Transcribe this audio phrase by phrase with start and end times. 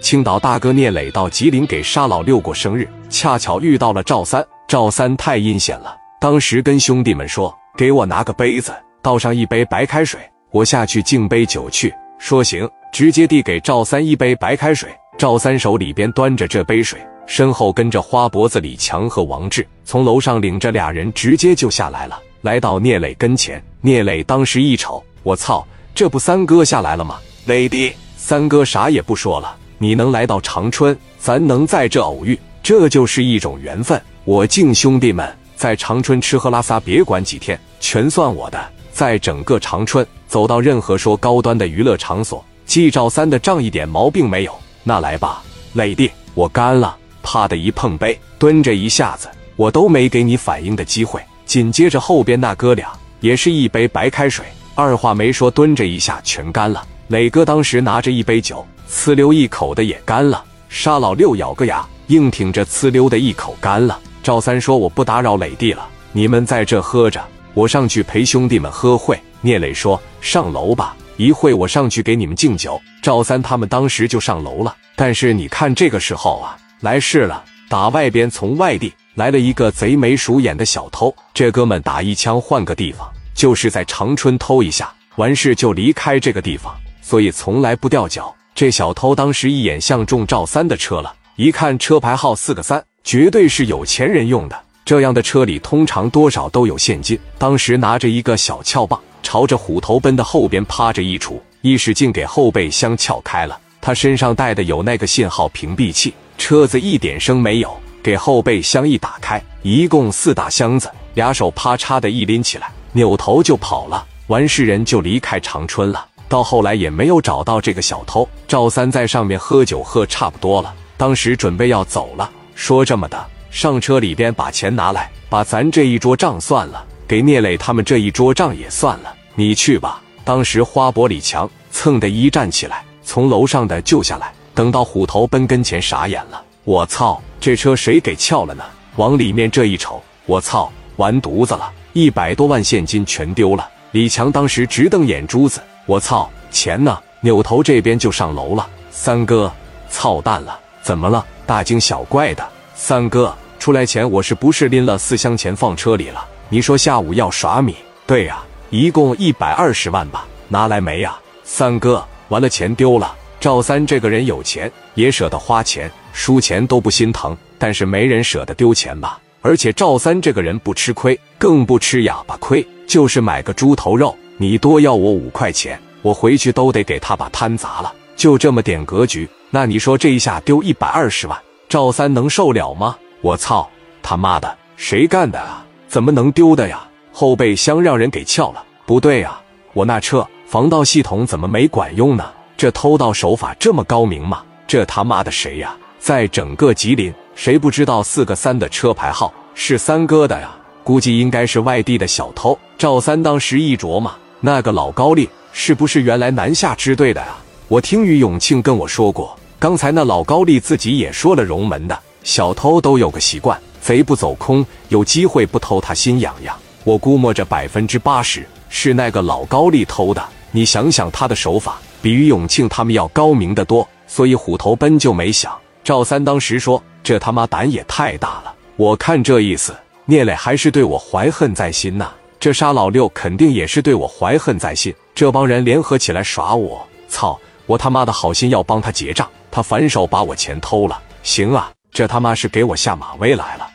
[0.00, 4.44] 青岛大哥聂磊到吉林给沙老六过生日，恰巧遇到了赵三。
[4.66, 10.20] 赵三太阴险了，当时跟兄弟们说：“给我拿个杯子，倒上一杯白开水，
[10.52, 14.88] 我下去敬杯酒去。”说行，直接递给赵三一杯白开水。
[15.18, 23.62] 赵三手里边端着这杯水，身后跟着花脖子李强和王志，从楼上领着俩人直接就下来了，来到聂磊跟前。
[23.80, 27.18] 聂磊当时一瞅，我操，这不三哥下来了吗？
[27.46, 33.98] 磊弟，三哥啥也不说了，你能来到长春，咱能在这偶遇，这就是一种缘分。
[34.26, 38.62] 我敬兄弟们在长春吃喝拉撒，别管几天，全算我的。
[38.92, 44.52] 在整个长春，走到任何说高端的娱乐场所，季兆三的账一点毛病没有。
[44.84, 45.42] 那来吧，
[45.72, 46.94] 磊弟，我干了！
[47.22, 51.22] 啪的一碰杯，蹲着一下子，我都没给你反应的机会。
[51.46, 56.86] 紧接着后边那哥俩也是一杯白开水，二话没说，蹲着一下全干了。
[57.08, 60.44] 磊哥当时拿着一杯酒，呲溜一口的也干了。
[60.68, 63.98] 沙老六咬个牙，硬挺着呲溜的一口干了。
[64.20, 74.76] 赵三说：“我不打扰磊弟了，你们在这喝着，我上去陪兄弟们喝会。”聂磊说：“上楼吧，一会我上去给你们敬酒。”赵三他们当时就上楼了。
[74.96, 81.14] 但是你看这个时候啊，来事了，打外边从外地来了一个贼眉鼠眼的小偷。
[81.32, 88.34] 这哥们打一枪换个地方，就是在长春偷一下，完事就离开这个地方，所以从来不掉脚。
[88.60, 92.84] 这小偷当时一眼相中赵三的车了，一看车牌号四个三。
[93.02, 97.18] 绝对是有钱人用的，这样的车里通常多少都有现金。
[97.38, 103.58] 当时拿着一个小撬棒，朝着虎头奔的后边趴着一杵，一使劲给后备箱撬开了。
[103.80, 107.74] 他身上带的有那个信号屏蔽器，车子一点声没有。
[108.02, 114.06] 给后备箱一打开，一共四大箱子，俩手啪嚓的一拎起来，扭头就跑了。
[114.26, 116.08] 完事人就离开长春了。
[116.30, 118.26] 到后来也没有找到这个小偷。
[118.46, 122.30] 赵三在上面喝酒喝差不多了，当时准备要走了。
[122.54, 129.12] 说这么的，上车里边把钱拿来，把咱这一桌账算了，给聂磊他们这一桌账也算了。
[129.34, 130.00] 你去吧。
[130.22, 134.32] 当时花博李强蹭的一站起来，从楼上的救下来。
[134.54, 136.40] 等到虎头奔跟前，傻眼了。
[136.62, 138.62] 我操，这车谁给撬了呢？
[138.96, 143.68] 往里面这一瞅，我操，完犊子了，一百多万现金全丢了。
[143.92, 145.60] 李强当时直瞪眼珠子，
[145.90, 146.96] 我操，钱呢？
[147.20, 148.64] 扭头这边就上楼了。
[148.92, 149.52] 三哥，
[149.88, 151.26] 操蛋了，怎么了？
[151.44, 156.24] 大惊小怪的三哥出来前，我是不是拎了四箱钱放车里了？
[156.48, 157.74] 你说下午要耍米？
[158.06, 158.40] 对呀，
[158.70, 160.24] 一共一百二十万吧？
[160.46, 161.18] 拿来没呀？
[161.42, 163.12] 三哥，完了钱丢了。
[163.40, 169.18] 赵三这个人有钱也舍得花钱，输钱都不心疼，但是没人舍得丢钱吧？
[169.42, 179.28] 而且赵三这个人不吃亏，更不吃哑巴亏，就是买个猪头肉，你多要我五块钱，我回去都得给他把摊砸了，就这么点格局。
[179.50, 182.96] 那你说这一下丢一百二十万，赵三能受了吗？
[183.20, 183.68] 我操
[184.02, 185.62] 他妈的，谁干的啊？
[185.88, 186.88] 怎么能丢的呀？
[187.12, 189.38] 后备箱让人给撬了，不对呀，
[189.74, 192.24] 我那车防盗系统怎么没管用呢？
[192.56, 194.42] 这偷盗手法这么高明吗？
[194.66, 195.76] 这他妈的谁呀？
[195.98, 200.56] 在整个吉林，谁不知道四个三的车牌号是三哥的呀？
[200.82, 202.58] 估计应该是外地的小偷。
[202.78, 207.38] 赵三当时一琢磨，那个老高丽是不是原来南下支队的啊？
[207.68, 209.36] 我听于永庆跟我说过。
[209.58, 216.56] 刚才那老高丽自己也说了，荣门的小偷都有个习惯，贼不走空，有机会不偷他心痒痒。
[216.84, 220.26] 我估摸着百分之八十是那个老高丽偷的。
[220.52, 225.52] 你想想他的手法，比于永庆他们要高明的多，所以虎头奔就没想。
[225.84, 232.10] 赵三当时说：“这他妈胆也太大了！”我看这意思，聂磊还是对我怀恨在心呐。
[232.40, 234.94] 这沙老六肯定也是对我怀恨在心。
[235.14, 237.38] 这帮人联合起来耍我，操！
[237.66, 239.28] 我他妈的好心要帮他结账。
[239.50, 243.68] 他反手把我钱偷了，行啊，这他妈是给我下马威来了。